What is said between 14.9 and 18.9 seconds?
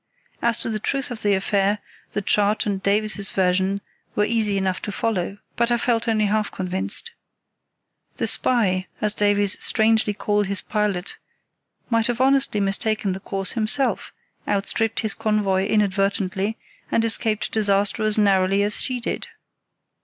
his convoy inadvertently, and escaped disaster as narrowly as